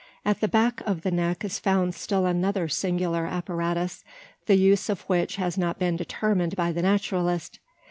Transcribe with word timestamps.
At 0.25 0.41
the 0.41 0.47
back 0.47 0.81
of 0.87 1.03
the 1.03 1.11
neck 1.11 1.45
is 1.45 1.59
found 1.59 1.93
still 1.93 2.25
another 2.25 2.67
singular 2.67 3.27
apparatus 3.27 4.03
the 4.47 4.55
use 4.57 4.89
of 4.89 5.01
which 5.01 5.35
has 5.35 5.59
not 5.59 5.77
been 5.77 5.95
determined 5.95 6.55
by 6.55 6.71
the 6.71 6.81
naturalist. 6.81 7.59